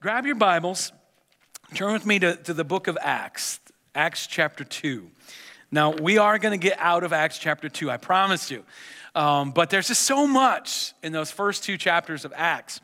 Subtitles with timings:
[0.00, 0.92] grab your Bibles,
[1.74, 3.60] turn with me to, to the book of Acts,
[3.94, 5.10] Acts chapter 2.
[5.70, 8.64] Now, we are going to get out of Acts chapter 2, I promise you.
[9.14, 12.80] Um, but there's just so much in those first two chapters of Acts.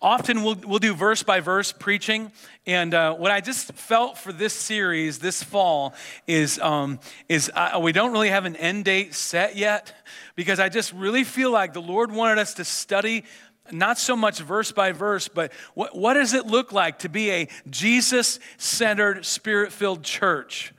[0.00, 2.32] Often we'll, we'll do verse by verse preaching.
[2.66, 5.94] And uh, what I just felt for this series this fall
[6.26, 9.94] is, um, is uh, we don't really have an end date set yet
[10.34, 13.24] because I just really feel like the Lord wanted us to study
[13.70, 17.30] not so much verse by verse, but what, what does it look like to be
[17.30, 20.72] a Jesus centered, spirit filled church?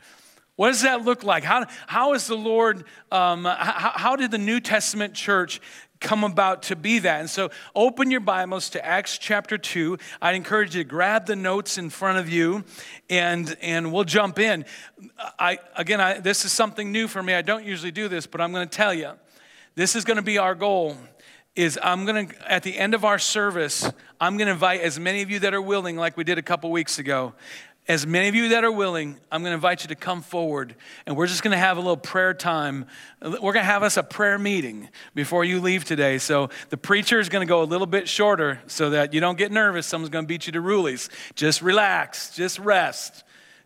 [0.55, 1.43] What does that look like?
[1.43, 5.59] How, how is the Lord, um, how, how did the New Testament church
[6.03, 7.21] come about to be that.
[7.21, 9.97] And so open your Bibles to Acts chapter 2.
[10.21, 12.65] I'd encourage you to grab the notes in front of you
[13.09, 14.65] and, and we'll jump in.
[15.39, 17.33] I, again, I, this is something new for me.
[17.33, 19.13] I don't usually do this, but I'm going to tell you.
[19.75, 20.97] This is going to be our goal
[21.55, 23.89] is I'm going to, at the end of our service,
[24.19, 26.41] I'm going to invite as many of you that are willing, like we did a
[26.41, 27.33] couple weeks ago,
[27.87, 30.73] as many of you that are willing, I'm going to invite you to come forward
[31.05, 32.85] and we're just going to have a little prayer time.
[33.21, 36.17] We're going to have us a prayer meeting before you leave today.
[36.17, 39.37] So the preacher is going to go a little bit shorter so that you don't
[39.37, 39.85] get nervous.
[39.85, 41.09] Someone's going to beat you to rulies.
[41.35, 43.25] Just relax, just rest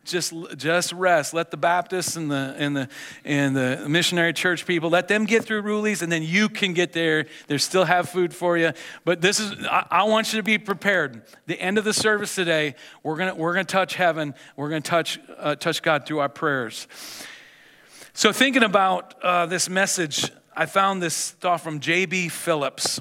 [0.09, 1.33] just, just rest.
[1.33, 2.89] Let the Baptists and the, and, the,
[3.25, 6.94] and the missionary church people, let them get through Rulies and then you can get
[6.94, 7.25] there.
[7.47, 8.72] They still have food for you.
[9.05, 11.23] But this is, I, I want you to be prepared.
[11.45, 14.33] The end of the service today, we're going we're gonna touch heaven.
[14.55, 16.88] We're going to touch, uh, touch God through our prayers.
[18.14, 22.30] So, thinking about uh, this message, I found this thought from J.B.
[22.30, 22.99] Phillips.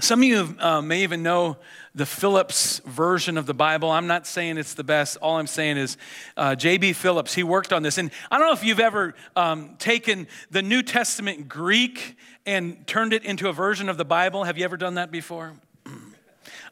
[0.00, 1.56] Some of you uh, may even know
[1.98, 3.90] the Phillips version of the Bible.
[3.90, 5.16] I'm not saying it's the best.
[5.16, 5.96] All I'm saying is
[6.36, 6.92] uh, J.B.
[6.92, 7.98] Phillips, he worked on this.
[7.98, 13.12] And I don't know if you've ever um, taken the New Testament Greek and turned
[13.12, 14.44] it into a version of the Bible.
[14.44, 15.54] Have you ever done that before?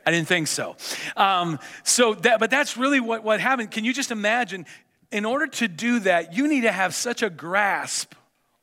[0.07, 0.77] I didn't think so.
[1.17, 3.73] Um, so that, but that's really what, what happened.
[3.73, 4.65] Can you just imagine?
[5.11, 8.15] In order to do that, you need to have such a grasp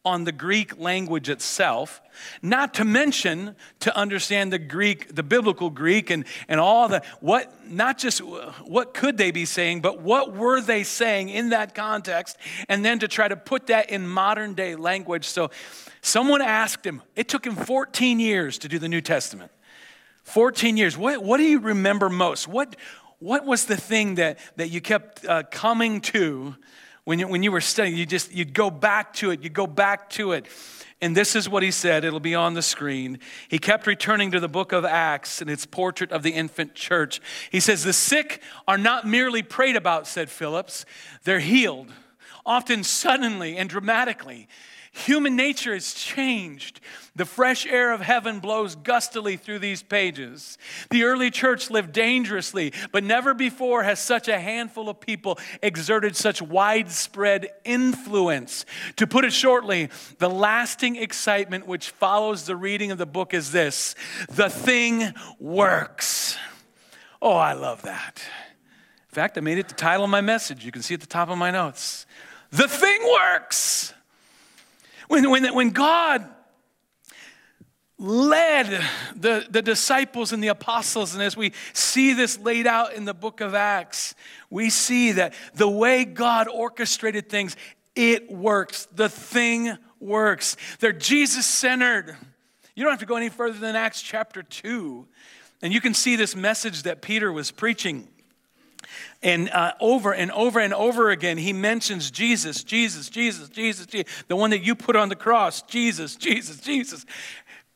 [0.06, 2.02] on the Greek language itself,
[2.42, 7.70] not to mention to understand the Greek, the biblical Greek, and, and all the what,
[7.70, 12.38] not just what could they be saying, but what were they saying in that context,
[12.68, 15.26] and then to try to put that in modern day language.
[15.26, 15.52] So
[16.02, 19.52] someone asked him, it took him 14 years to do the New Testament.
[20.24, 20.98] 14 years.
[20.98, 22.48] What, what do you remember most?
[22.48, 22.76] What,
[23.20, 26.56] what was the thing that, that you kept uh, coming to
[27.06, 29.68] when you, when you were studying, you just, you'd go back to it, you'd go
[29.68, 30.48] back to it.
[31.02, 33.20] And this is what he said, it'll be on the screen.
[33.50, 37.20] He kept returning to the book of Acts and its portrait of the infant church.
[37.52, 40.86] He says, The sick are not merely prayed about, said Phillips,
[41.26, 41.92] they're healed,
[42.46, 44.48] often suddenly and dramatically.
[44.94, 46.80] Human nature is changed.
[47.16, 50.60] The fresh air of heaven blows gustily through these pages.
[50.92, 56.16] The early church lived dangerously, but never before has such a handful of people exerted
[56.16, 58.68] such widespread influence.
[58.98, 59.90] To put it shortly,
[60.20, 63.96] the lasting excitement which follows the reading of the book is this
[64.30, 66.38] the thing works.
[67.20, 68.22] Oh, I love that.
[69.10, 70.64] In fact, I made it the title of my message.
[70.64, 72.06] You can see at the top of my notes.
[72.52, 73.94] The thing works.
[75.14, 76.28] When, when, when God
[78.00, 78.84] led
[79.16, 83.14] the, the disciples and the apostles, and as we see this laid out in the
[83.14, 84.16] book of Acts,
[84.50, 87.56] we see that the way God orchestrated things,
[87.96, 88.88] it works.
[88.92, 90.58] The thing works.
[90.80, 92.18] They're Jesus centered.
[92.74, 95.06] You don't have to go any further than Acts chapter 2.
[95.62, 98.08] And you can see this message that Peter was preaching
[99.24, 104.14] and uh, over and over and over again, he mentions Jesus, Jesus, Jesus, Jesus, Jesus,
[104.28, 107.06] the one that you put on the cross, Jesus, Jesus, Jesus.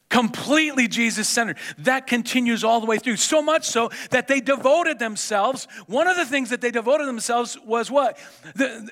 [0.10, 1.58] Completely Jesus centered.
[1.80, 3.18] That continues all the way through.
[3.18, 5.68] So much so that they devoted themselves.
[5.88, 8.18] One of the things that they devoted themselves was what?
[8.56, 8.90] The,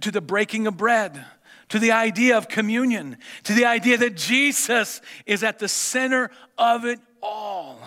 [0.00, 1.24] to the breaking of bread
[1.70, 6.84] to the idea of communion, to the idea that Jesus is at the center of
[6.84, 7.80] it all.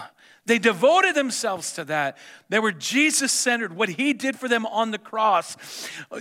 [0.46, 2.18] They devoted themselves to that.
[2.50, 5.56] They were Jesus centered, what He did for them on the cross.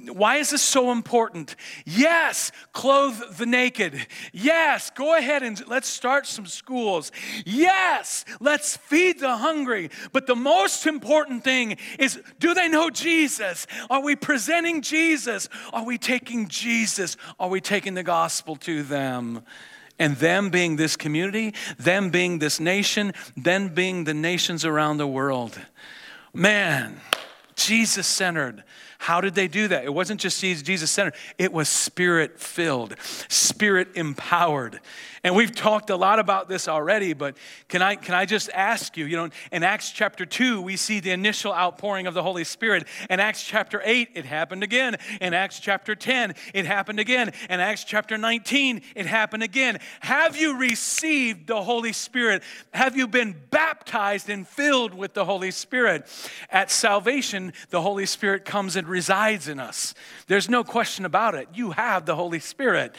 [0.06, 1.56] Why is this so important?
[1.84, 4.06] Yes, clothe the naked.
[4.32, 7.10] Yes, go ahead and let's start some schools.
[7.44, 9.90] Yes, let's feed the hungry.
[10.12, 13.66] But the most important thing is do they know Jesus?
[13.90, 15.48] Are we presenting Jesus?
[15.72, 17.16] Are we taking Jesus?
[17.40, 19.42] Are we taking the gospel to them?
[19.98, 25.06] And them being this community, them being this nation, them being the nations around the
[25.06, 25.58] world.
[26.34, 27.00] Man,
[27.54, 28.64] Jesus centered.
[28.98, 29.84] How did they do that?
[29.84, 32.94] It wasn't just Jesus centered, it was spirit filled,
[33.28, 34.80] spirit empowered.
[35.24, 37.36] And we've talked a lot about this already, but
[37.68, 40.98] can I, can I just ask you, you know, in Acts chapter 2, we see
[40.98, 42.88] the initial outpouring of the Holy Spirit.
[43.08, 44.96] In Acts chapter 8, it happened again.
[45.20, 47.30] In Acts chapter 10, it happened again.
[47.48, 49.78] In Acts chapter 19, it happened again.
[50.00, 52.42] Have you received the Holy Spirit?
[52.74, 56.04] Have you been baptized and filled with the Holy Spirit?
[56.50, 59.94] At salvation, the Holy Spirit comes and resides in us.
[60.26, 61.46] There's no question about it.
[61.54, 62.96] You have the Holy Spirit.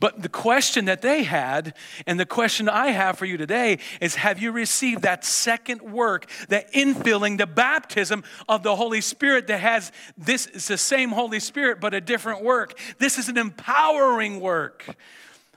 [0.00, 1.74] But the question that they had,
[2.06, 6.28] and the question I have for you today, is have you received that second work,
[6.48, 11.38] the infilling, the baptism of the Holy Spirit that has this, it's the same Holy
[11.38, 12.78] Spirit, but a different work?
[12.98, 14.96] This is an empowering work.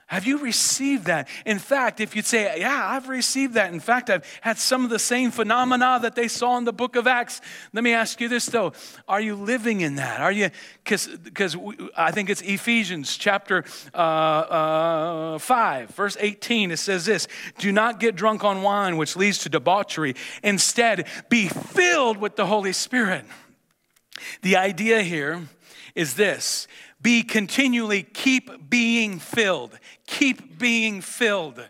[0.06, 1.28] Have you received that?
[1.46, 3.72] In fact, if you'd say, Yeah, I've received that.
[3.72, 6.96] In fact, I've had some of the same phenomena that they saw in the book
[6.96, 7.40] of Acts.
[7.72, 8.72] Let me ask you this, though.
[9.08, 10.20] Are you living in that?
[10.20, 10.50] Are you,
[10.84, 11.08] because
[11.96, 13.64] I think it's Ephesians chapter
[13.94, 16.70] uh, uh, 5, verse 18.
[16.70, 17.26] It says this
[17.58, 20.16] Do not get drunk on wine, which leads to debauchery.
[20.42, 23.24] Instead, be filled with the Holy Spirit.
[24.42, 25.48] The idea here
[25.94, 26.68] is this
[27.04, 29.78] be continually, keep being filled.
[30.06, 31.68] Keep being filled.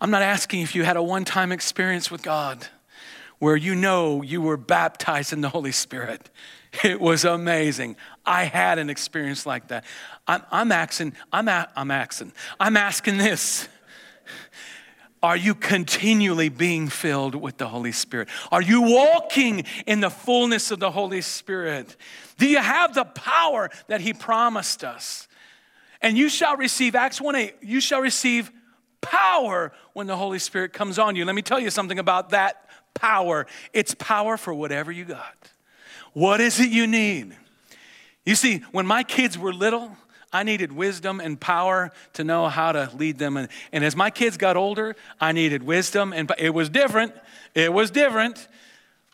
[0.00, 2.66] I'm not asking if you had a one time experience with God
[3.38, 6.28] where you know you were baptized in the Holy Spirit.
[6.84, 7.96] It was amazing.
[8.26, 9.84] I had an experience like that.
[10.26, 13.68] I'm, I'm asking, I'm, a, I'm asking, I'm asking this.
[15.22, 18.28] Are you continually being filled with the Holy Spirit?
[18.52, 21.96] Are you walking in the fullness of the Holy Spirit?
[22.36, 25.26] Do you have the power that He promised us?
[26.00, 28.52] And you shall receive, Acts 1 8, you shall receive
[29.00, 31.24] power when the Holy Spirit comes on you.
[31.24, 33.46] Let me tell you something about that power.
[33.72, 35.50] It's power for whatever you got.
[36.12, 37.36] What is it you need?
[38.24, 39.96] You see, when my kids were little,
[40.32, 43.36] I needed wisdom and power to know how to lead them.
[43.36, 47.14] And, and as my kids got older, I needed wisdom, and it was different.
[47.54, 48.46] It was different,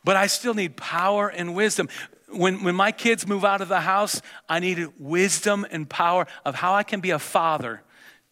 [0.03, 1.89] but I still need power and wisdom.
[2.29, 6.57] When, when my kids move out of the house, I needed wisdom and power of
[6.57, 7.81] how I can be a father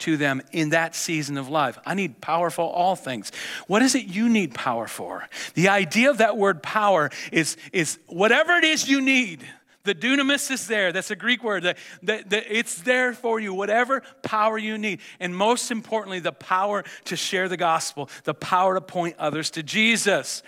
[0.03, 1.79] to them in that season of life.
[1.87, 3.31] I need power for all things.
[3.69, 5.29] What is it you need power for?
[5.55, 9.47] The idea of that word power is, is whatever it is you need
[9.85, 10.93] the dunamis is there.
[10.93, 11.65] That's a Greek word.
[11.65, 15.01] The, the, the, it's there for you, whatever power you need.
[15.19, 19.63] And most importantly, the power to share the gospel, the power to point others to
[19.63, 20.43] Jesus.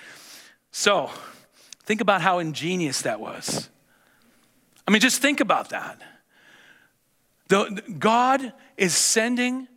[0.71, 1.11] So,
[1.85, 3.69] think about how ingenious that was.
[4.87, 6.01] I mean, just think about that.
[7.49, 9.69] The, God is sending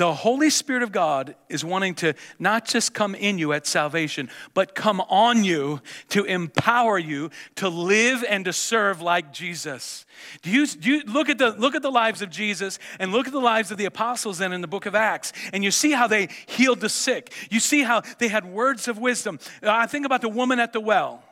[0.00, 4.30] the Holy Spirit of God is wanting to not just come in you at salvation,
[4.54, 10.06] but come on you to empower you to live and to serve like Jesus.
[10.40, 13.26] Do you, do you look, at the, look at the lives of Jesus and look
[13.26, 15.90] at the lives of the apostles then in the book of Acts, and you see
[15.90, 17.34] how they healed the sick.
[17.50, 19.38] You see how they had words of wisdom.
[19.62, 21.22] Uh, I think about the woman at the well.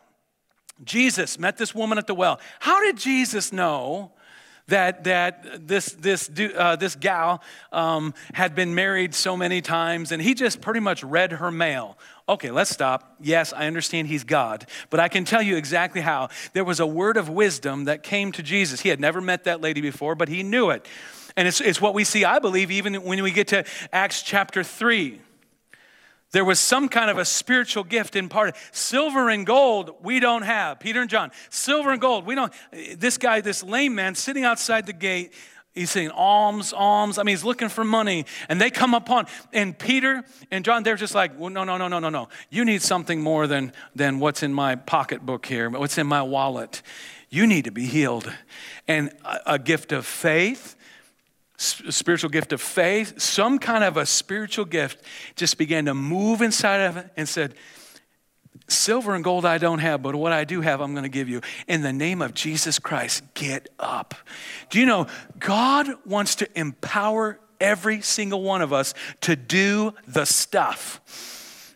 [0.84, 2.38] Jesus met this woman at the well.
[2.60, 4.12] How did Jesus know?
[4.68, 7.42] That, that this, this, uh, this gal
[7.72, 11.98] um, had been married so many times, and he just pretty much read her mail.
[12.28, 13.16] Okay, let's stop.
[13.20, 16.28] Yes, I understand he's God, but I can tell you exactly how.
[16.52, 18.80] There was a word of wisdom that came to Jesus.
[18.80, 20.86] He had never met that lady before, but he knew it.
[21.36, 24.62] And it's, it's what we see, I believe, even when we get to Acts chapter
[24.62, 25.20] 3.
[26.30, 28.54] There was some kind of a spiritual gift imparted.
[28.70, 30.78] Silver and gold we don't have.
[30.78, 32.52] Peter and John, silver and gold we don't.
[32.96, 35.32] This guy, this lame man, sitting outside the gate,
[35.74, 37.16] he's saying alms, alms.
[37.16, 39.26] I mean, he's looking for money, and they come upon.
[39.54, 42.28] And Peter and John, they're just like, well, no, no, no, no, no, no.
[42.50, 46.82] You need something more than than what's in my pocketbook here, what's in my wallet.
[47.30, 48.30] You need to be healed,
[48.86, 50.76] and a, a gift of faith
[51.58, 55.02] spiritual gift of faith, some kind of a spiritual gift
[55.36, 57.54] just began to move inside of it and said,
[58.68, 61.28] Silver and gold I don't have, but what I do have, I'm going to give
[61.28, 61.40] you.
[61.66, 64.14] In the name of Jesus Christ, get up.
[64.68, 65.06] Do you know,
[65.38, 71.74] God wants to empower every single one of us to do the stuff.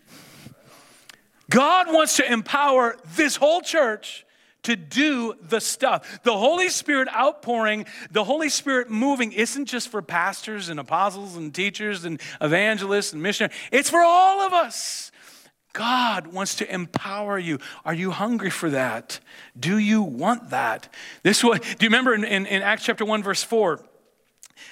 [1.48, 4.24] God wants to empower this whole church
[4.62, 6.22] to do the stuff.
[6.22, 11.54] The Holy Spirit outpouring, the Holy Spirit moving isn't just for pastors and apostles and
[11.54, 15.10] teachers and evangelists and missionaries, it's for all of us.
[15.72, 17.58] God wants to empower you.
[17.84, 19.20] Are you hungry for that?
[19.58, 20.88] Do you want that?
[21.22, 23.82] This way, do you remember in, in, in Acts chapter 1, verse 4?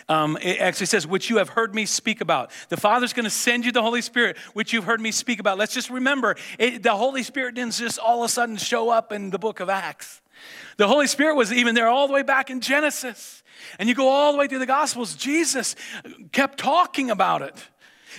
[0.08, 2.50] Um, it actually says, which you have heard me speak about.
[2.68, 5.58] The Father's going to send you the Holy Spirit, which you've heard me speak about.
[5.58, 9.12] Let's just remember it, the Holy Spirit didn't just all of a sudden show up
[9.12, 10.20] in the book of Acts.
[10.76, 13.42] The Holy Spirit was even there all the way back in Genesis.
[13.78, 15.76] And you go all the way through the Gospels, Jesus
[16.32, 17.68] kept talking about it.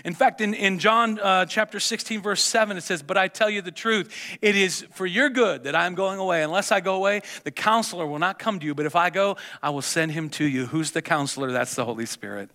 [0.05, 3.49] In fact, in, in John uh, chapter 16, verse 7, it says, But I tell
[3.49, 6.43] you the truth, it is for your good that I'm going away.
[6.43, 8.75] Unless I go away, the counselor will not come to you.
[8.75, 10.65] But if I go, I will send him to you.
[10.65, 11.51] Who's the counselor?
[11.51, 12.49] That's the Holy Spirit.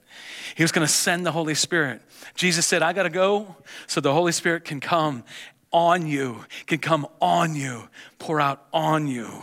[0.54, 2.02] He was going to send the Holy Spirit.
[2.34, 5.24] Jesus said, I got to go so the Holy Spirit can come
[5.72, 7.88] on you, can come on you,
[8.18, 9.42] pour out on you.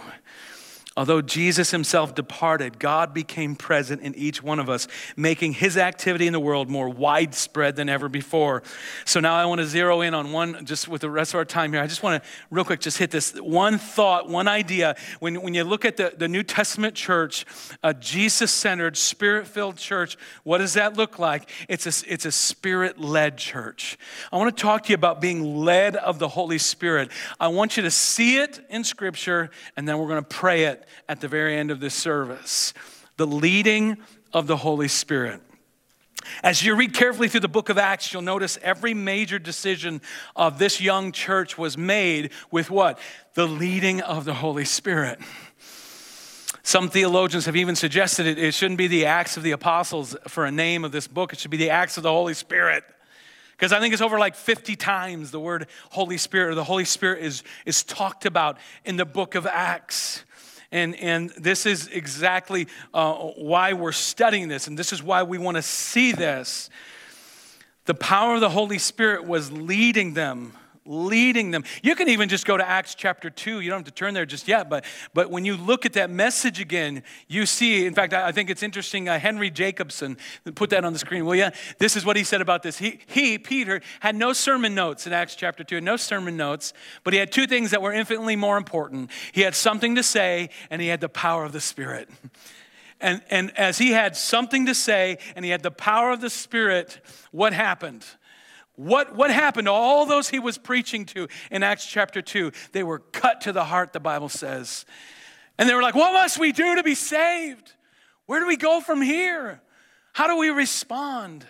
[0.95, 6.27] Although Jesus himself departed, God became present in each one of us, making his activity
[6.27, 8.61] in the world more widespread than ever before.
[9.03, 11.45] So now I want to zero in on one, just with the rest of our
[11.45, 11.81] time here.
[11.81, 14.95] I just want to, real quick, just hit this one thought, one idea.
[15.19, 17.43] When, when you look at the, the New Testament church,
[17.81, 21.49] a Jesus centered, spirit filled church, what does that look like?
[21.67, 23.97] It's a, it's a spirit led church.
[24.31, 27.09] I want to talk to you about being led of the Holy Spirit.
[27.39, 30.82] I want you to see it in Scripture, and then we're going to pray it
[31.07, 32.73] at the very end of this service
[33.15, 33.97] the leading
[34.33, 35.39] of the Holy Spirit.
[36.41, 40.01] As you read carefully through the book of Acts, you'll notice every major decision
[40.35, 42.97] of this young church was made with what?
[43.35, 45.19] The leading of the Holy Spirit.
[46.63, 50.45] Some theologians have even suggested it, it shouldn't be the Acts of the Apostles for
[50.45, 52.83] a name of this book, it should be the Acts of the Holy Spirit.
[53.51, 56.85] Because I think it's over like 50 times the word Holy Spirit or the Holy
[56.85, 60.23] Spirit is, is talked about in the book of Acts.
[60.73, 65.37] And, and this is exactly uh, why we're studying this, and this is why we
[65.37, 66.71] want to see this.
[67.85, 70.53] The power of the Holy Spirit was leading them
[70.85, 71.63] leading them.
[71.81, 73.59] You can even just go to Acts chapter 2.
[73.61, 76.09] You don't have to turn there just yet, but, but when you look at that
[76.09, 79.07] message again, you see, in fact, I, think it's interesting.
[79.07, 80.17] Uh, Henry Jacobson,
[80.55, 81.49] put that on the screen, will you?
[81.77, 82.77] This is what he said about this.
[82.77, 86.73] He, he, Peter, had no sermon notes in Acts chapter 2, no sermon notes,
[87.03, 89.09] but he had two things that were infinitely more important.
[89.31, 92.09] He had something to say, and he had the power of the Spirit.
[93.03, 96.29] And, and as he had something to say and he had the power of the
[96.29, 98.05] Spirit, what happened?
[98.75, 102.51] What, what happened to all those he was preaching to in Acts chapter 2?
[102.71, 104.85] They were cut to the heart, the Bible says.
[105.57, 107.73] And they were like, What must we do to be saved?
[108.25, 109.61] Where do we go from here?
[110.13, 111.45] How do we respond?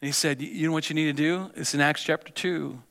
[0.00, 1.50] And he said, You know what you need to do?
[1.56, 2.82] It's in Acts chapter 2.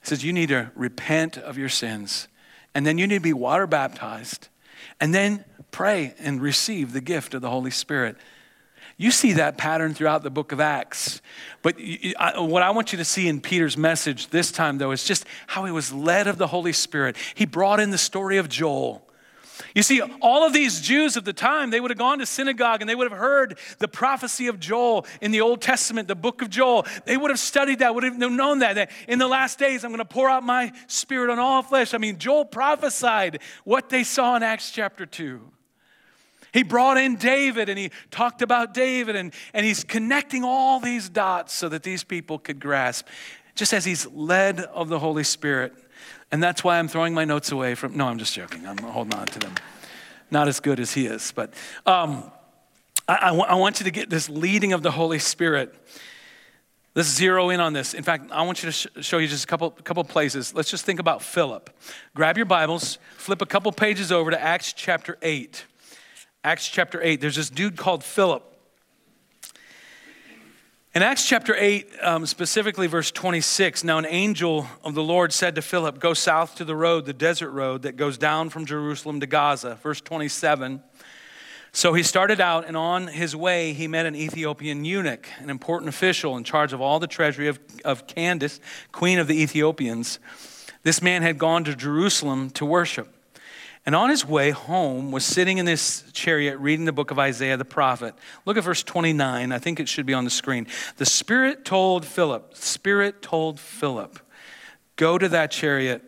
[0.00, 2.28] He says, You need to repent of your sins,
[2.74, 4.48] and then you need to be water baptized,
[5.00, 8.16] and then pray and receive the gift of the Holy Spirit.
[9.00, 11.22] You see that pattern throughout the book of Acts.
[11.62, 11.76] But
[12.36, 15.64] what I want you to see in Peter's message this time, though, is just how
[15.64, 17.16] he was led of the Holy Spirit.
[17.36, 19.04] He brought in the story of Joel.
[19.72, 22.80] You see, all of these Jews of the time, they would have gone to synagogue
[22.80, 26.42] and they would have heard the prophecy of Joel in the Old Testament, the book
[26.42, 26.84] of Joel.
[27.04, 29.90] They would have studied that, would have known that, that in the last days I'm
[29.90, 31.94] going to pour out my spirit on all flesh.
[31.94, 35.40] I mean, Joel prophesied what they saw in Acts chapter 2.
[36.58, 41.08] He brought in David and he talked about David and, and he's connecting all these
[41.08, 43.06] dots so that these people could grasp,
[43.54, 45.72] just as he's led of the Holy Spirit.
[46.32, 48.66] And that's why I'm throwing my notes away from, no, I'm just joking.
[48.66, 49.54] I'm holding on to them.
[50.32, 51.54] Not as good as he is, but
[51.86, 52.28] um,
[53.06, 55.72] I, I, w- I want you to get this leading of the Holy Spirit.
[56.96, 57.94] Let's zero in on this.
[57.94, 60.52] In fact, I want you to sh- show you just a couple, couple places.
[60.54, 61.70] Let's just think about Philip.
[62.16, 65.64] Grab your Bibles, flip a couple pages over to Acts chapter 8.
[66.44, 68.44] Acts chapter 8, there's this dude called Philip.
[70.94, 75.56] In Acts chapter 8, um, specifically verse 26, now an angel of the Lord said
[75.56, 79.18] to Philip, Go south to the road, the desert road that goes down from Jerusalem
[79.18, 79.80] to Gaza.
[79.82, 80.80] Verse 27.
[81.72, 85.88] So he started out, and on his way, he met an Ethiopian eunuch, an important
[85.88, 88.60] official in charge of all the treasury of, of Candace,
[88.92, 90.20] queen of the Ethiopians.
[90.84, 93.17] This man had gone to Jerusalem to worship.
[93.88, 97.56] And on his way home was sitting in this chariot reading the book of Isaiah
[97.56, 98.14] the prophet.
[98.44, 99.50] Look at verse 29.
[99.50, 100.66] I think it should be on the screen.
[100.98, 104.18] The Spirit told Philip, Spirit told Philip,
[104.96, 106.02] go to that chariot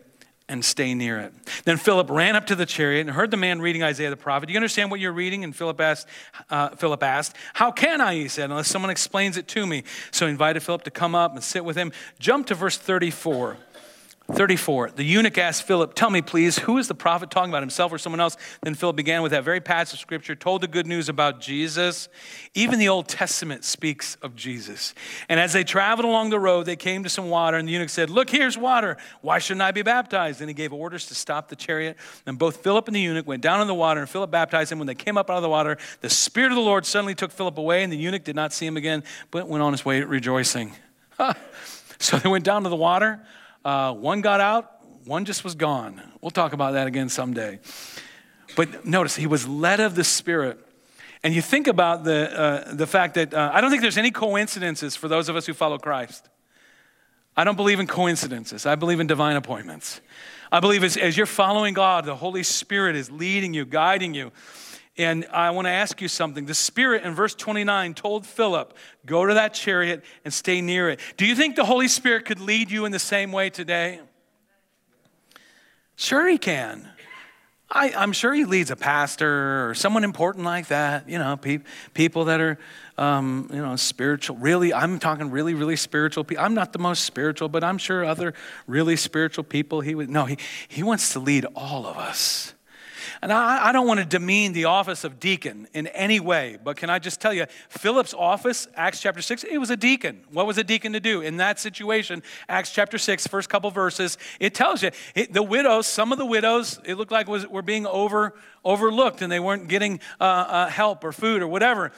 [0.47, 1.33] and stay near it.
[1.63, 4.45] Then Philip ran up to the chariot and heard the man reading Isaiah the prophet.
[4.45, 5.43] Do you understand what you're reading?
[5.43, 6.07] And Philip asked,
[6.51, 8.13] uh, Philip asked, How can I?
[8.13, 9.85] He said, unless someone explains it to me.
[10.11, 11.93] So he invited Philip to come up and sit with him.
[12.19, 13.57] Jump to verse 34.
[14.33, 14.91] 34.
[14.91, 17.97] The eunuch asked Philip, Tell me, please, who is the prophet talking about, himself or
[17.97, 18.37] someone else?
[18.61, 22.09] Then Philip began with that very passage of scripture, told the good news about Jesus.
[22.53, 24.93] Even the Old Testament speaks of Jesus.
[25.29, 27.89] And as they traveled along the road, they came to some water, and the eunuch
[27.89, 28.97] said, Look, here's water.
[29.21, 30.41] Why shouldn't I be baptized?
[30.41, 31.97] And he gave orders to stop the chariot.
[32.25, 34.79] And both Philip and the eunuch went down in the water, and Philip baptized him.
[34.79, 37.31] When they came up out of the water, the Spirit of the Lord suddenly took
[37.31, 40.01] Philip away, and the eunuch did not see him again, but went on his way
[40.01, 40.73] rejoicing.
[41.99, 43.19] so they went down to the water.
[43.63, 46.01] Uh, one got out, one just was gone.
[46.21, 47.59] We'll talk about that again someday.
[48.55, 50.59] But notice, he was led of the Spirit.
[51.23, 54.11] And you think about the, uh, the fact that uh, I don't think there's any
[54.11, 56.27] coincidences for those of us who follow Christ.
[57.37, 60.01] I don't believe in coincidences, I believe in divine appointments.
[60.51, 64.31] I believe as, as you're following God, the Holy Spirit is leading you, guiding you.
[65.01, 66.45] And I want to ask you something.
[66.45, 70.99] The Spirit in verse 29 told Philip, Go to that chariot and stay near it.
[71.17, 73.99] Do you think the Holy Spirit could lead you in the same way today?
[75.95, 76.87] Sure, He can.
[77.69, 81.61] I, am sure He leads a pastor or someone important like that, you know, pe-
[81.93, 82.59] people that are,
[82.97, 84.37] um, you know, spiritual.
[84.37, 86.43] Really, I'm talking really, really spiritual people.
[86.43, 88.33] I'm not the most spiritual, but I'm sure other
[88.67, 92.53] really spiritual people, He would, no, He, he wants to lead all of us.
[93.23, 96.75] And I, I, don't want to demean the office of deacon in any way, but
[96.75, 100.21] can I just tell you, Philip's office, Acts chapter 6, it was a deacon.
[100.31, 101.21] What was a deacon to do?
[101.21, 105.85] In that situation, Acts chapter 6, first couple verses, it tells you it, the widows,
[105.85, 108.33] some of the widows, it looked like was, were being over,
[108.65, 111.91] overlooked and they weren't getting uh, uh, help or food or whatever.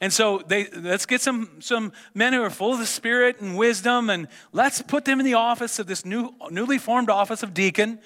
[0.00, 3.58] And so they, let's get some, some men who are full of the Spirit and
[3.58, 7.52] wisdom, and let's put them in the office of this new, newly formed office of
[7.52, 7.98] deacon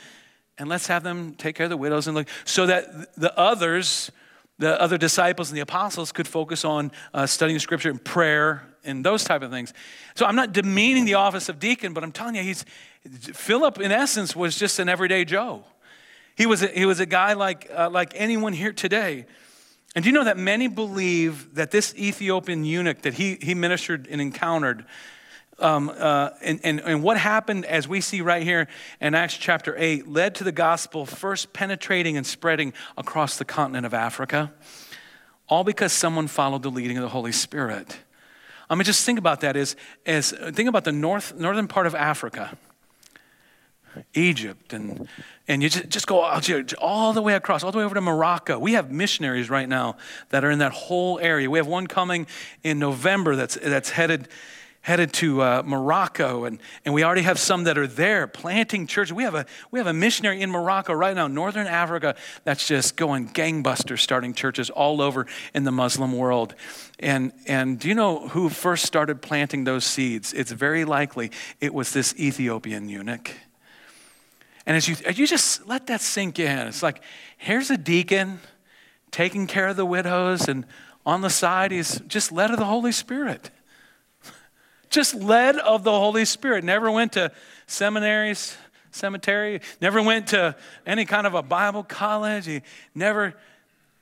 [0.58, 4.10] and let's have them take care of the widows and look so that the others
[4.58, 9.04] the other disciples and the apostles could focus on uh, studying scripture and prayer and
[9.04, 9.72] those type of things.
[10.14, 12.64] So i'm not demeaning the office of deacon but i'm telling you he's
[13.32, 15.64] philip in essence was just an everyday joe.
[16.36, 19.26] He was a, he was a guy like, uh, like anyone here today.
[19.94, 24.08] And do you know that many believe that this ethiopian eunuch that he, he ministered
[24.10, 24.84] and encountered
[25.58, 28.68] um, uh, and, and, and what happened, as we see right here
[29.00, 33.86] in Acts chapter 8, led to the gospel first penetrating and spreading across the continent
[33.86, 34.52] of Africa,
[35.48, 37.98] all because someone followed the leading of the Holy Spirit.
[38.68, 41.94] I mean, just think about that as, as think about the north, northern part of
[41.94, 42.56] Africa,
[44.14, 45.06] Egypt, and,
[45.46, 46.20] and you just, just go
[46.80, 48.58] all the way across, all the way over to Morocco.
[48.58, 49.98] We have missionaries right now
[50.30, 51.48] that are in that whole area.
[51.48, 52.26] We have one coming
[52.64, 54.28] in November that's, that's headed
[54.84, 59.14] headed to uh, Morocco, and, and we already have some that are there planting churches.
[59.14, 62.94] We have, a, we have a missionary in Morocco right now, Northern Africa, that's just
[62.94, 66.54] going gangbusters, starting churches all over in the Muslim world.
[66.98, 70.34] And, and do you know who first started planting those seeds?
[70.34, 71.30] It's very likely
[71.62, 73.30] it was this Ethiopian eunuch.
[74.66, 77.02] And as you, as you just let that sink in, it's like,
[77.38, 78.38] here's a deacon
[79.10, 80.66] taking care of the widows, and
[81.06, 83.50] on the side, he's just led of the Holy Spirit
[84.94, 86.64] just led of the Holy Spirit.
[86.64, 87.32] Never went to
[87.66, 88.56] seminaries,
[88.90, 92.46] cemetery, never went to any kind of a Bible college.
[92.46, 92.62] He
[92.94, 93.34] never,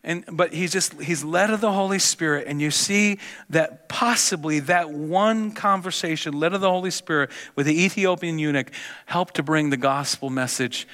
[0.04, 2.46] and, but he's just, he's led of the Holy Spirit.
[2.46, 3.18] And you see
[3.50, 8.70] that possibly that one conversation, led of the Holy Spirit with the Ethiopian eunuch,
[9.06, 10.86] helped to bring the gospel message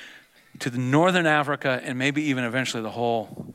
[0.60, 3.54] to the northern Africa and maybe even eventually the whole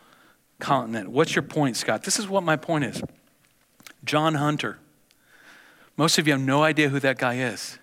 [0.59, 1.09] continent.
[1.09, 2.03] What's your point, Scott?
[2.03, 3.01] This is what my point is.
[4.05, 4.79] John Hunter
[5.97, 7.77] most of you have no idea who that guy is.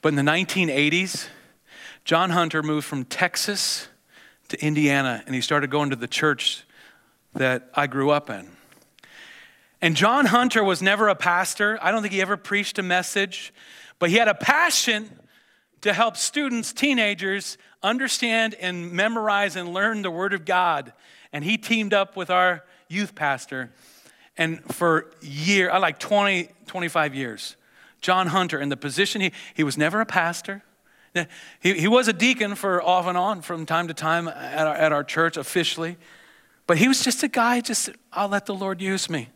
[0.00, 1.28] But in the 1980s,
[2.04, 3.88] John Hunter moved from Texas
[4.48, 6.64] to Indiana and he started going to the church
[7.34, 8.48] that I grew up in.
[9.80, 11.78] And John Hunter was never a pastor.
[11.80, 13.54] I don't think he ever preached a message,
[13.98, 15.10] but he had a passion
[15.82, 20.92] to help students, teenagers, understand and memorize and learn the Word of God.
[21.32, 23.72] And he teamed up with our youth pastor
[24.36, 27.56] and for year, I like 20, 25 years,
[28.00, 30.62] John Hunter in the position, he, he was never a pastor.
[31.60, 34.74] He, he was a deacon for off and on from time to time at our,
[34.74, 35.98] at our church officially.
[36.66, 39.28] But he was just a guy, just, I'll let the Lord use me.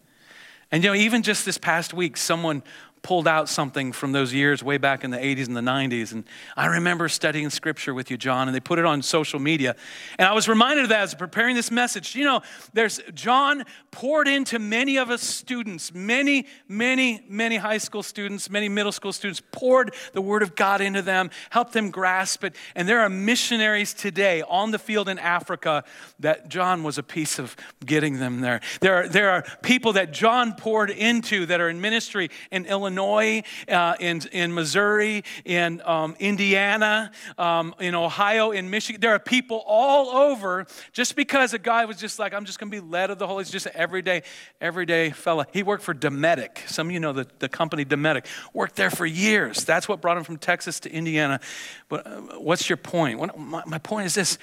[0.73, 2.63] And you know, even just this past week, someone
[3.07, 6.11] pulled out something from those years way back in the 80s and the 90s.
[6.11, 6.25] And
[6.57, 9.77] I remember studying scripture with you, John, and they put it on social media.
[10.19, 12.16] And I was reminded of that as preparing this message.
[12.16, 12.42] You know,
[12.73, 18.69] there's John poured into many of us students, many, many, many high school students, many
[18.69, 22.57] middle school students, poured the word of God into them, helped them grasp it.
[22.75, 25.85] And there are missionaries today on the field in Africa
[26.19, 28.61] that John was a piece of getting them there.
[28.81, 32.96] There are, there are people that John poured into that are in ministry in Illinois
[32.97, 39.01] Illinois, uh, in, in Missouri, in um, Indiana, um, in Ohio, in Michigan.
[39.01, 42.71] There are people all over just because a guy was just like, I'm just going
[42.71, 44.23] to be led of the Holy Spirit, just an everyday,
[44.61, 45.47] everyday fella.
[45.53, 46.67] He worked for Dometic.
[46.69, 48.25] Some of you know the, the company Dometic.
[48.55, 49.65] Worked there for years.
[49.65, 51.41] That's what brought him from Texas to Indiana.
[51.89, 53.19] But uh, what's your point?
[53.19, 54.39] What, my, my point is this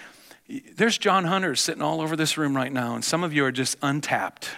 [0.75, 3.51] there's John Hunters sitting all over this room right now, and some of you are
[3.51, 4.49] just untapped.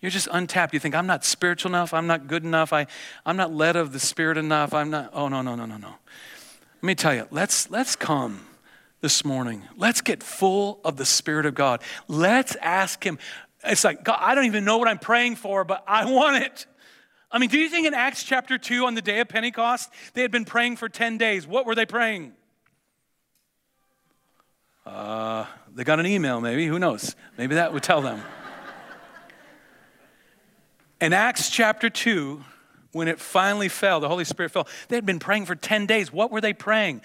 [0.00, 0.74] You're just untapped.
[0.74, 1.94] You think, I'm not spiritual enough.
[1.94, 2.72] I'm not good enough.
[2.72, 2.86] I,
[3.24, 4.74] I'm not led of the Spirit enough.
[4.74, 5.10] I'm not.
[5.12, 5.88] Oh, no, no, no, no, no.
[5.88, 8.46] Let me tell you, let's, let's come
[9.00, 9.62] this morning.
[9.76, 11.82] Let's get full of the Spirit of God.
[12.08, 13.18] Let's ask Him.
[13.64, 16.66] It's like, God, I don't even know what I'm praying for, but I want it.
[17.30, 20.22] I mean, do you think in Acts chapter 2 on the day of Pentecost, they
[20.22, 21.46] had been praying for 10 days?
[21.46, 22.32] What were they praying?
[24.86, 26.66] Uh, they got an email, maybe.
[26.66, 27.16] Who knows?
[27.38, 28.22] Maybe that would tell them.
[31.04, 32.42] In Acts chapter 2,
[32.92, 36.10] when it finally fell, the Holy Spirit fell, they had been praying for 10 days.
[36.10, 37.02] What were they praying?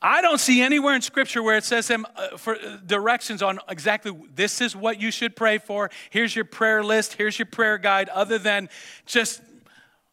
[0.00, 3.58] I don't see anywhere in Scripture where it says them uh, for uh, directions on
[3.68, 5.90] exactly this is what you should pray for.
[6.08, 7.12] Here's your prayer list.
[7.12, 8.08] Here's your prayer guide.
[8.08, 8.70] Other than
[9.04, 9.42] just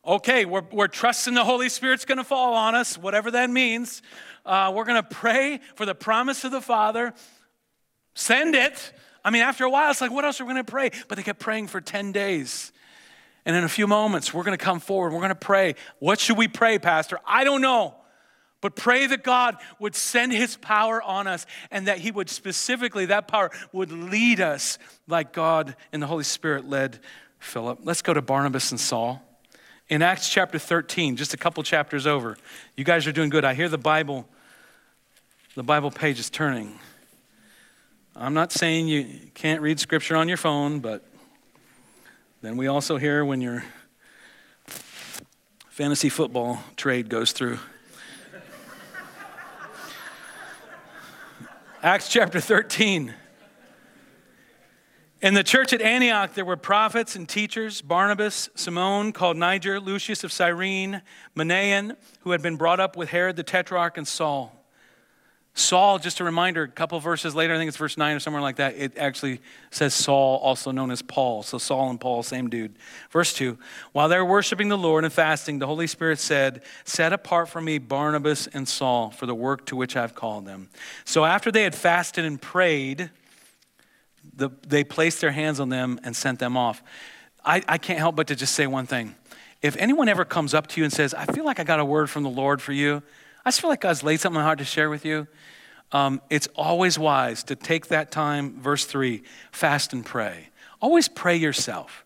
[0.05, 4.01] okay, we're, we're trusting the Holy Spirit's going to fall on us, whatever that means.
[4.45, 7.13] Uh, we're going to pray for the promise of the Father.
[8.13, 8.91] Send it.
[9.23, 10.91] I mean, after a while, it's like, what else are we going to pray?
[11.07, 12.71] But they kept praying for 10 days.
[13.45, 15.11] And in a few moments, we're going to come forward.
[15.11, 15.75] We're going to pray.
[15.99, 17.19] What should we pray, Pastor?
[17.25, 17.95] I don't know.
[18.61, 23.07] But pray that God would send his power on us and that he would specifically,
[23.07, 26.99] that power would lead us like God and the Holy Spirit led
[27.39, 27.79] Philip.
[27.83, 29.21] Let's go to Barnabas and Saul
[29.89, 32.37] in Acts chapter 13, just a couple chapters over.
[32.77, 33.43] You guys are doing good.
[33.43, 34.29] I hear the Bible,
[35.55, 36.79] the Bible page is turning.
[38.15, 41.03] I'm not saying you can't read scripture on your phone, but
[42.43, 43.63] then we also hear when your
[45.69, 47.57] fantasy football trade goes through.
[51.81, 53.15] Acts chapter 13.
[55.23, 60.23] In the church at Antioch, there were prophets and teachers Barnabas, Simon, called Niger, Lucius
[60.23, 61.01] of Cyrene,
[61.35, 64.62] Manaen, who had been brought up with Herod the Tetrarch, and Saul.
[65.55, 68.41] Saul, just a reminder, a couple verses later, I think it's verse 9 or somewhere
[68.41, 69.39] like that, it actually
[69.69, 71.43] says Saul, also known as Paul.
[71.43, 72.75] So Saul and Paul, same dude.
[73.11, 73.59] Verse 2
[73.91, 77.61] While they were worshiping the Lord and fasting, the Holy Spirit said, Set apart for
[77.61, 80.69] me Barnabas and Saul for the work to which I've called them.
[81.05, 83.11] So after they had fasted and prayed,
[84.35, 86.81] the, they placed their hands on them and sent them off.
[87.45, 89.15] I, I can't help but to just say one thing.
[89.61, 91.85] If anyone ever comes up to you and says, I feel like I got a
[91.85, 93.03] word from the Lord for you,
[93.45, 95.27] I just feel like God's laid something on my heart to share with you,
[95.91, 100.49] um, it's always wise to take that time, verse 3, fast and pray.
[100.81, 102.03] Always pray yourself.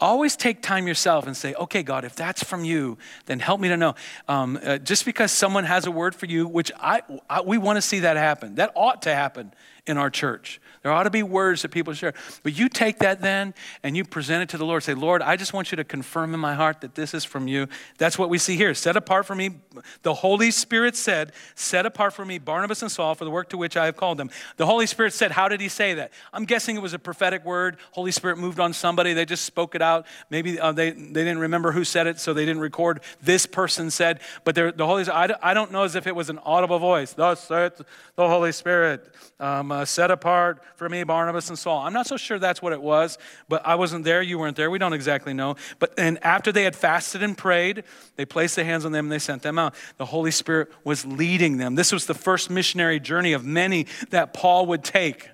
[0.00, 3.68] Always take time yourself and say, okay, God, if that's from you, then help me
[3.68, 3.94] to know.
[4.28, 7.76] Um, uh, just because someone has a word for you, which I, I we want
[7.78, 9.52] to see that happen, that ought to happen
[9.88, 10.60] in our church.
[10.82, 12.14] There ought to be words that people share.
[12.42, 14.82] But you take that then and you present it to the Lord.
[14.82, 17.48] Say, Lord, I just want you to confirm in my heart that this is from
[17.48, 17.66] you.
[17.96, 18.74] That's what we see here.
[18.74, 19.60] Set apart for me,
[20.02, 23.56] the Holy Spirit said, Set apart for me Barnabas and Saul for the work to
[23.56, 24.30] which I have called them.
[24.56, 26.12] The Holy Spirit said, How did he say that?
[26.32, 27.78] I'm guessing it was a prophetic word.
[27.92, 29.14] Holy Spirit moved on somebody.
[29.14, 30.06] They just spoke it out.
[30.30, 33.90] Maybe uh, they, they didn't remember who said it, so they didn't record this person
[33.90, 34.20] said.
[34.44, 37.14] But the Holy I, I don't know as if it was an audible voice.
[37.14, 37.80] Thus saith
[38.16, 41.80] the Holy Spirit, um, uh, set apart for me Barnabas and Saul.
[41.80, 43.16] I'm not so sure that's what it was,
[43.48, 44.22] but I wasn't there.
[44.22, 44.70] You weren't there.
[44.70, 45.54] We don't exactly know.
[45.78, 47.84] But and after they had fasted and prayed,
[48.16, 49.74] they placed their hands on them and they sent them out.
[49.96, 51.76] The Holy Spirit was leading them.
[51.76, 55.30] This was the first missionary journey of many that Paul would take.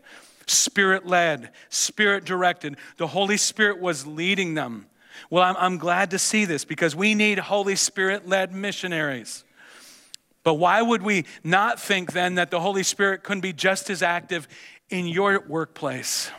[0.46, 2.76] Spirit led, spirit directed.
[2.98, 4.86] The Holy Spirit was leading them.
[5.30, 9.43] Well, I'm, I'm glad to see this because we need Holy Spirit led missionaries.
[10.44, 14.02] But why would we not think then that the Holy Spirit couldn't be just as
[14.02, 14.46] active
[14.90, 16.30] in your workplace?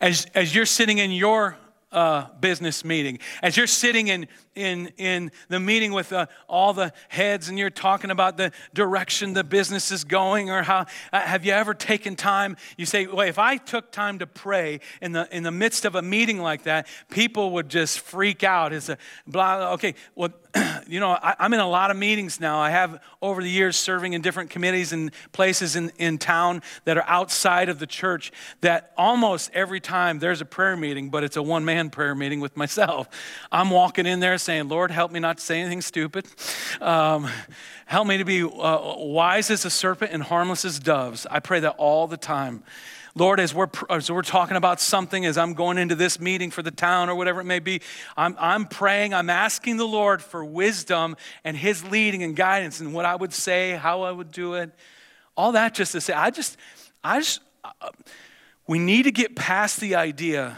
[0.00, 1.56] As, as you're sitting in your
[1.90, 6.92] uh, business meeting, as you're sitting in, in, in the meeting with uh, all the
[7.08, 11.46] heads and you're talking about the direction the business is going or how, uh, have
[11.46, 12.56] you ever taken time?
[12.76, 15.94] You say, well, if I took time to pray in the, in the midst of
[15.94, 18.74] a meeting like that, people would just freak out.
[18.74, 20.30] It's a blah, okay, well,
[20.88, 22.58] you know, I, am in a lot of meetings now.
[22.58, 26.96] I have over the years serving in different committees and places in, in town that
[26.96, 31.36] are outside of the church that almost every time there's a prayer meeting, but it's
[31.36, 33.08] a one man prayer meeting with myself.
[33.52, 36.26] I'm walking in there saying, Lord, help me not to say anything stupid.
[36.80, 37.28] Um,
[37.86, 38.48] help me to be uh,
[38.98, 41.26] wise as a serpent and harmless as doves.
[41.30, 42.62] I pray that all the time.
[43.18, 46.62] Lord, as we're, as we're talking about something, as I'm going into this meeting for
[46.62, 47.80] the town or whatever it may be,
[48.16, 52.94] I'm, I'm praying, I'm asking the Lord for wisdom and His leading and guidance and
[52.94, 54.70] what I would say, how I would do it.
[55.36, 56.56] All that just to say, I just,
[57.02, 57.90] I just, uh,
[58.66, 60.56] we need to get past the idea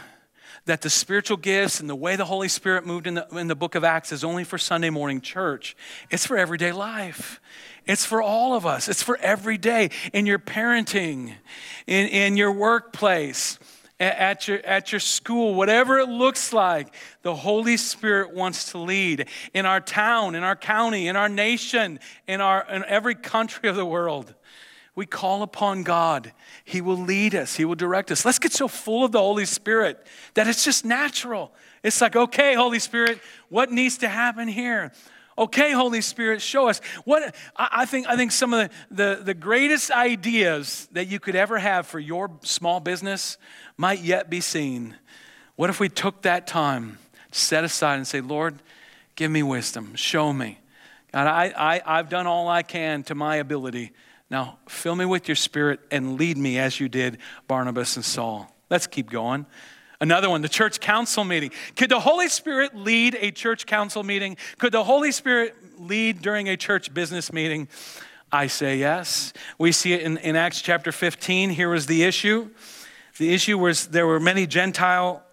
[0.71, 3.55] that the spiritual gifts and the way the Holy Spirit moved in the, in the
[3.55, 5.75] book of Acts is only for Sunday morning church.
[6.09, 7.41] It's for everyday life.
[7.85, 8.87] It's for all of us.
[8.87, 11.33] It's for every day in your parenting,
[11.87, 13.59] in, in your workplace,
[13.99, 19.27] at your, at your school, whatever it looks like, the Holy Spirit wants to lead
[19.53, 23.75] in our town, in our county, in our nation, in, our, in every country of
[23.75, 24.33] the world.
[24.95, 26.33] We call upon God.
[26.65, 28.25] He will lead us, He will direct us.
[28.25, 31.51] Let's get so full of the Holy Spirit that it's just natural.
[31.83, 34.91] It's like, okay, Holy Spirit, what needs to happen here?
[35.37, 36.81] Okay, Holy Spirit, show us.
[37.05, 41.35] What I think, I think some of the, the, the greatest ideas that you could
[41.35, 43.37] ever have for your small business
[43.77, 44.95] might yet be seen.
[45.55, 46.99] What if we took that time,
[47.31, 48.61] set aside, and say, Lord,
[49.15, 50.59] give me wisdom, show me.
[51.13, 53.93] God, I, I, I've done all I can to my ability
[54.31, 57.17] now, fill me with your spirit and lead me as you did
[57.49, 58.49] Barnabas and Saul.
[58.69, 59.45] Let's keep going.
[59.99, 61.51] Another one, the church council meeting.
[61.75, 64.37] Could the Holy Spirit lead a church council meeting?
[64.57, 67.67] Could the Holy Spirit lead during a church business meeting?
[68.31, 69.33] I say yes.
[69.57, 71.49] We see it in, in Acts chapter 15.
[71.49, 72.49] Here was the issue.
[73.17, 75.23] The issue was there were many Gentile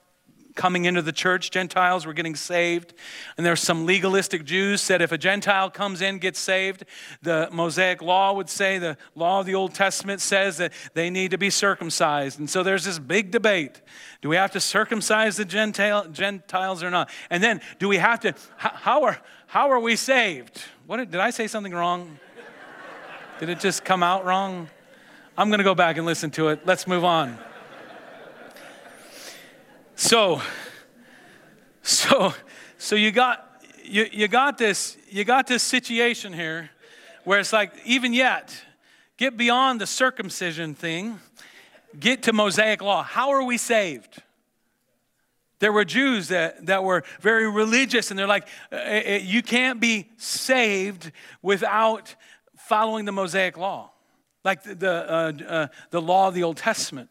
[0.58, 1.50] coming into the church.
[1.52, 2.92] Gentiles were getting saved.
[3.36, 6.84] And there's some legalistic Jews said if a Gentile comes in, gets saved,
[7.22, 11.30] the Mosaic law would say, the law of the Old Testament says that they need
[11.30, 12.40] to be circumcised.
[12.40, 13.80] And so there's this big debate.
[14.20, 17.08] Do we have to circumcise the Gentile, Gentiles or not?
[17.30, 20.60] And then do we have to, how are, how are we saved?
[20.86, 22.18] What, did I say something wrong?
[23.38, 24.68] Did it just come out wrong?
[25.36, 26.66] I'm going to go back and listen to it.
[26.66, 27.38] Let's move on.
[30.00, 30.40] So,
[31.82, 32.32] so,
[32.78, 36.70] so you got you, you got this you got this situation here
[37.24, 38.56] where it's like even yet
[39.16, 41.18] get beyond the circumcision thing
[41.98, 43.02] get to mosaic law.
[43.02, 44.22] How are we saved?
[45.58, 49.80] There were jews that, that were very religious and they're like uh, uh, you can't
[49.80, 51.10] be saved
[51.42, 52.14] without
[52.56, 53.90] following the mosaic law.
[54.44, 57.10] Like the, the, uh, uh, the law of the old testament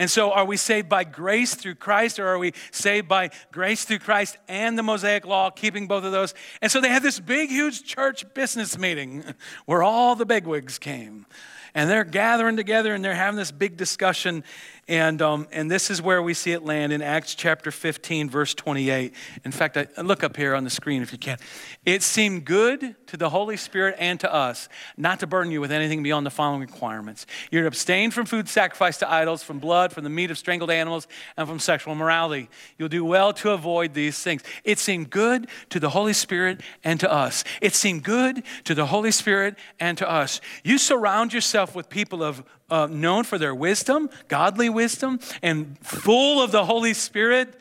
[0.00, 3.84] and so, are we saved by grace through Christ, or are we saved by grace
[3.84, 6.32] through Christ and the Mosaic Law, keeping both of those?
[6.62, 9.22] And so, they had this big, huge church business meeting
[9.66, 11.26] where all the bigwigs came.
[11.74, 14.42] And they're gathering together and they're having this big discussion.
[14.90, 18.54] And, um, and this is where we see it land in Acts chapter 15, verse
[18.54, 19.14] 28.
[19.44, 21.38] In fact, I, look up here on the screen if you can.
[21.86, 25.70] It seemed good to the Holy Spirit and to us not to burden you with
[25.70, 27.24] anything beyond the following requirements.
[27.52, 30.72] You're to abstain from food sacrificed to idols, from blood, from the meat of strangled
[30.72, 32.50] animals, and from sexual immorality.
[32.76, 34.42] You'll do well to avoid these things.
[34.64, 37.44] It seemed good to the Holy Spirit and to us.
[37.60, 40.40] It seemed good to the Holy Spirit and to us.
[40.64, 46.42] You surround yourself with people of uh, known for their wisdom, godly wisdom, and full
[46.42, 47.58] of the Holy Spirit.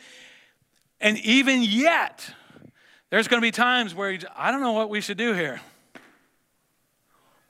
[1.02, 2.34] And even yet,
[3.10, 5.62] there's going to be times where you, I don't know what we should do here.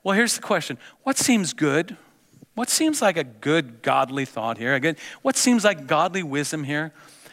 [0.02, 1.96] Well, here's the question What seems good?
[2.54, 4.94] What seems like a good godly thought here?
[5.22, 6.92] What seems like godly wisdom here?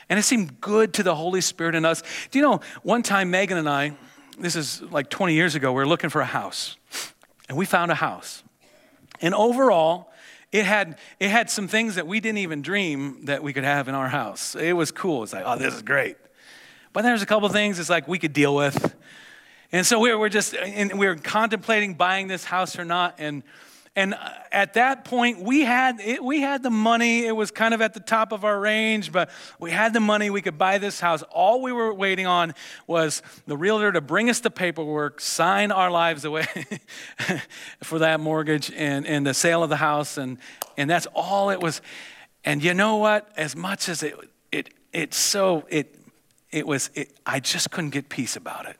[0.09, 2.01] And it seemed good to the Holy Spirit in us.
[2.31, 3.97] Do you know, one time Megan and I,
[4.39, 6.77] this is like 20 years ago, we were looking for a house.
[7.49, 8.43] And we found a house.
[9.21, 10.11] And overall,
[10.51, 13.87] it had, it had some things that we didn't even dream that we could have
[13.87, 14.55] in our house.
[14.55, 15.23] It was cool.
[15.23, 16.17] It's like, oh, this is great.
[16.93, 18.95] But there's a couple things it's like we could deal with.
[19.71, 23.15] And so we were just, and we were contemplating buying this house or not.
[23.17, 23.43] And
[23.97, 27.25] and uh, at that point, we had, it, we had the money.
[27.25, 30.29] It was kind of at the top of our range, but we had the money.
[30.29, 31.23] We could buy this house.
[31.31, 32.53] All we were waiting on
[32.85, 36.45] was the realtor to bring us the paperwork, sign our lives away
[37.83, 40.19] for that mortgage and, and the sale of the house.
[40.19, 40.37] And,
[40.77, 41.81] and that's all it was.
[42.45, 43.27] And you know what?
[43.35, 44.13] As much as it,
[44.51, 45.95] it, it so, it,
[46.51, 48.77] it was, it, I just couldn't get peace about it.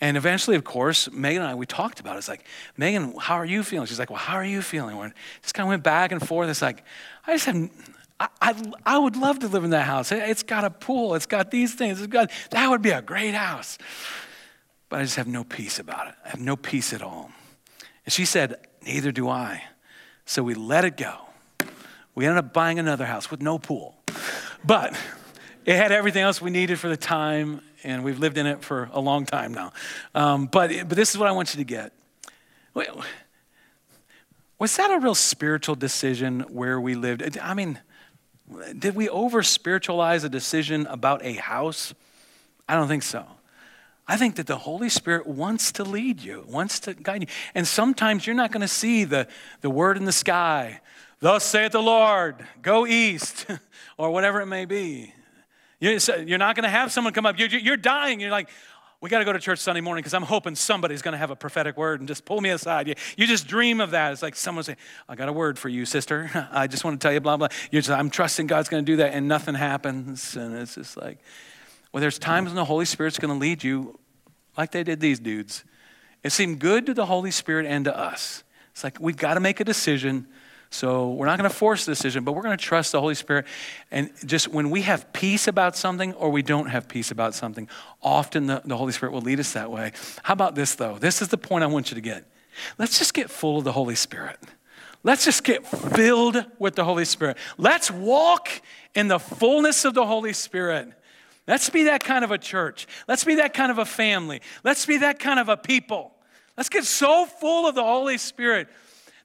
[0.00, 2.18] And eventually, of course, Megan and I, we talked about it.
[2.18, 3.86] It's like, Megan, how are you feeling?
[3.86, 4.96] She's like, well, how are you feeling?
[4.98, 5.08] We
[5.42, 6.48] just kind of went back and forth.
[6.48, 6.84] It's like,
[7.26, 7.70] I just have,
[8.18, 10.10] I, I, I, would love to live in that house.
[10.10, 11.14] It's got a pool.
[11.14, 11.98] It's got these things.
[12.00, 13.76] It's got, that would be a great house.
[14.88, 16.14] But I just have no peace about it.
[16.24, 17.30] I have no peace at all.
[18.06, 19.62] And she said, neither do I.
[20.24, 21.14] So we let it go.
[22.14, 23.96] We ended up buying another house with no pool.
[24.64, 24.98] But
[25.66, 28.90] it had everything else we needed for the time and we've lived in it for
[28.92, 29.72] a long time now.
[30.14, 31.92] Um, but, but this is what I want you to get.
[34.58, 37.38] Was that a real spiritual decision where we lived?
[37.38, 37.80] I mean,
[38.78, 41.94] did we over spiritualize a decision about a house?
[42.68, 43.24] I don't think so.
[44.06, 47.28] I think that the Holy Spirit wants to lead you, wants to guide you.
[47.54, 49.28] And sometimes you're not going to see the,
[49.60, 50.80] the word in the sky,
[51.20, 53.46] thus saith the Lord, go east,
[53.96, 55.14] or whatever it may be.
[55.80, 57.38] You're not going to have someone come up.
[57.38, 58.20] You're dying.
[58.20, 58.48] You're like,
[59.00, 61.30] we got to go to church Sunday morning because I'm hoping somebody's going to have
[61.30, 62.86] a prophetic word and just pull me aside.
[63.16, 64.12] You, just dream of that.
[64.12, 64.76] It's like someone say,
[65.08, 66.48] I got a word for you, sister.
[66.52, 67.48] I just want to tell you, blah, blah.
[67.70, 70.36] You're just, I'm trusting God's going to do that, and nothing happens.
[70.36, 71.18] And it's just like,
[71.92, 73.98] well, there's times when the Holy Spirit's going to lead you
[74.58, 75.64] like they did these dudes.
[76.22, 78.44] It seemed good to the Holy Spirit and to us.
[78.72, 80.26] It's like, we've got to make a decision
[80.70, 83.16] so we're not going to force the decision, but we're going to trust the Holy
[83.16, 83.44] Spirit.
[83.90, 87.68] And just when we have peace about something or we don't have peace about something,
[88.00, 89.92] often the, the Holy Spirit will lead us that way.
[90.22, 90.96] How about this, though?
[90.96, 92.24] This is the point I want you to get.
[92.78, 94.38] Let's just get full of the Holy Spirit.
[95.02, 97.36] Let's just get filled with the Holy Spirit.
[97.58, 98.48] Let's walk
[98.94, 100.92] in the fullness of the Holy Spirit.
[101.48, 102.86] Let's be that kind of a church.
[103.08, 104.40] Let's be that kind of a family.
[104.62, 106.14] Let's be that kind of a people.
[106.56, 108.68] Let's get so full of the Holy Spirit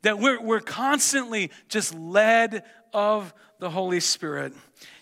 [0.06, 2.63] that we're, we're constantly just led
[2.94, 4.54] of the Holy Spirit.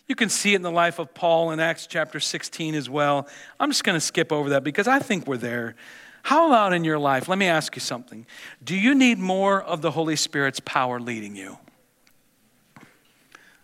[0.08, 3.28] You can see it in the life of Paul in Acts chapter 16 as well.
[3.60, 5.76] I'm just going to skip over that because I think we're there.
[6.24, 7.28] How about in your life?
[7.28, 8.26] Let me ask you something.
[8.64, 11.58] Do you need more of the Holy Spirit's power leading you?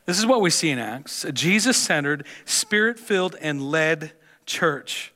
[0.06, 4.12] This is what we see in Acts a Jesus centered, spirit filled, and led
[4.46, 5.14] church.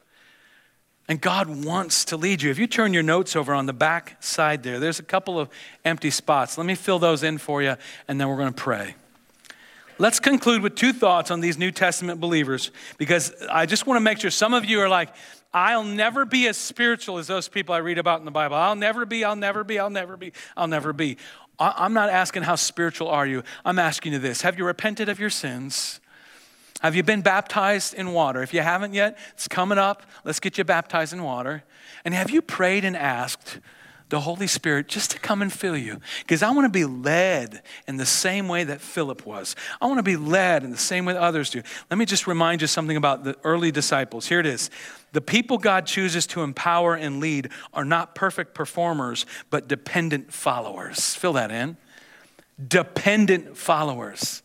[1.08, 2.50] And God wants to lead you.
[2.50, 5.50] If you turn your notes over on the back side there, there's a couple of
[5.84, 6.58] empty spots.
[6.58, 7.76] Let me fill those in for you,
[8.08, 8.96] and then we're going to pray.
[10.00, 14.02] Let's conclude with two thoughts on these New Testament believers because I just want to
[14.02, 15.10] make sure some of you are like,
[15.54, 18.56] I'll never be as spiritual as those people I read about in the Bible.
[18.56, 21.18] I'll never be, I'll never be, I'll never be, I'll never be.
[21.60, 23.44] I'm not asking how spiritual are you.
[23.64, 26.00] I'm asking you this Have you repented of your sins?
[26.84, 28.44] Have you been baptized in water?
[28.44, 30.04] If you haven't yet, it's coming up.
[30.26, 31.64] Let's get you baptized in water.
[32.04, 33.60] And have you prayed and asked
[34.10, 36.02] the Holy Spirit just to come and fill you?
[36.20, 39.56] Because I want to be led in the same way that Philip was.
[39.80, 41.62] I want to be led in the same way that others do.
[41.90, 44.28] Let me just remind you something about the early disciples.
[44.28, 44.70] Here it is.
[45.14, 51.16] The people God chooses to empower and lead are not perfect performers, but dependent followers.
[51.16, 51.78] Fill that in.
[52.68, 54.43] Dependent followers.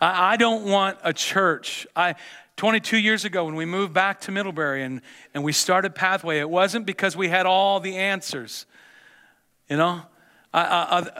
[0.00, 1.86] I, I don't want a church.
[1.94, 2.14] I,
[2.56, 5.00] 22 years ago, when we moved back to Middlebury and,
[5.32, 8.66] and we started Pathway, it wasn't because we had all the answers.
[9.68, 10.02] You know,
[10.52, 11.10] I, I,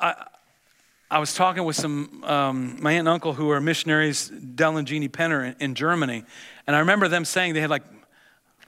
[0.00, 0.26] I,
[1.10, 4.86] I was talking with some, um, my aunt and uncle who are missionaries, Del and
[4.86, 6.24] Jeannie Penner in, in Germany,
[6.66, 7.84] and I remember them saying they had like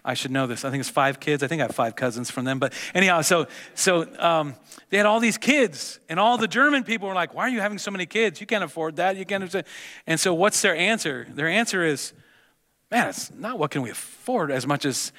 [0.04, 0.64] I should know this.
[0.64, 1.42] I think it's five kids.
[1.42, 2.58] I think I have five cousins from them.
[2.58, 4.54] But anyhow, so so um,
[4.88, 7.60] they had all these kids, and all the German people were like, "Why are you
[7.60, 8.40] having so many kids?
[8.40, 9.16] You can't afford that.
[9.16, 9.54] You can't."
[10.06, 11.26] And so, what's their answer?
[11.30, 12.12] Their answer is,
[12.90, 15.12] "Man, it's not what can we afford as much as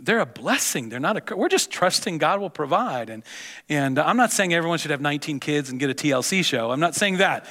[0.00, 0.88] they're a blessing.
[0.88, 1.36] They're not a.
[1.36, 3.22] We're just trusting God will provide." And
[3.68, 6.70] and I'm not saying everyone should have 19 kids and get a TLC show.
[6.70, 7.46] I'm not saying that.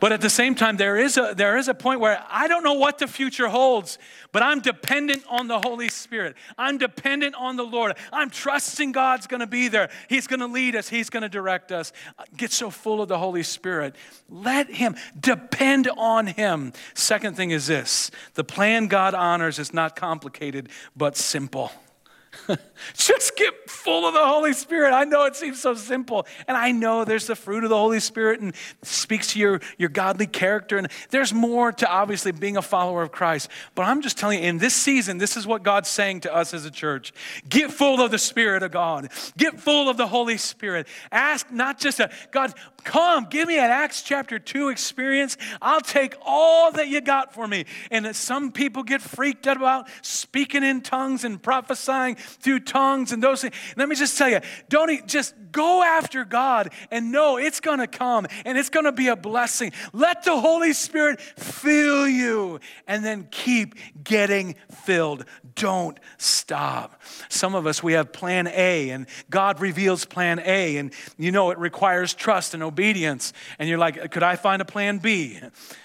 [0.00, 2.62] But at the same time, there is, a, there is a point where I don't
[2.62, 3.98] know what the future holds,
[4.32, 6.36] but I'm dependent on the Holy Spirit.
[6.56, 7.96] I'm dependent on the Lord.
[8.12, 9.90] I'm trusting God's going to be there.
[10.08, 11.92] He's going to lead us, He's going to direct us.
[12.18, 13.96] Uh, get so full of the Holy Spirit.
[14.28, 16.72] Let Him depend on Him.
[16.94, 21.72] Second thing is this the plan God honors is not complicated, but simple.
[22.94, 24.92] Just get full of the Holy Spirit.
[24.92, 26.26] I know it seems so simple.
[26.46, 29.88] And I know there's the fruit of the Holy Spirit and speaks to your, your
[29.88, 30.78] godly character.
[30.78, 33.48] And there's more to obviously being a follower of Christ.
[33.74, 36.54] But I'm just telling you, in this season, this is what God's saying to us
[36.54, 37.12] as a church.
[37.48, 39.10] Get full of the Spirit of God.
[39.36, 40.86] Get full of the Holy Spirit.
[41.12, 45.36] Ask not just a God, come, give me an Acts chapter 2 experience.
[45.60, 47.66] I'll take all that you got for me.
[47.90, 53.22] And some people get freaked out about speaking in tongues and prophesying through tongues and
[53.22, 53.54] those things.
[53.76, 57.86] Let me just tell you, don't just go after God and know it's going to
[57.86, 59.72] come and it's going to be a blessing.
[59.92, 65.24] Let the Holy Spirit fill you and then keep getting filled.
[65.54, 67.00] Don't stop.
[67.28, 71.50] Some of us, we have plan A and God reveals plan A and you know
[71.50, 73.32] it requires trust and obedience.
[73.58, 75.40] And you're like, could I find a plan B?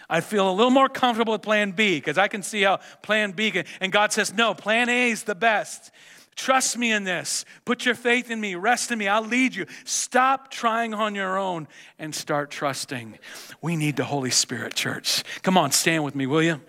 [0.10, 3.32] I feel a little more comfortable with plan B because I can see how plan
[3.32, 5.92] B can, and God says, no, plan A is the best.
[6.36, 7.46] Trust me in this.
[7.66, 8.56] Put your faith in me.
[8.56, 9.08] Rest in me.
[9.08, 9.66] I'll lead you.
[9.86, 11.68] Stop trying on your own
[12.00, 13.18] and start trusting.
[13.62, 15.24] We need the Holy Spirit, church.
[15.42, 16.62] Come on, stand with me, will you?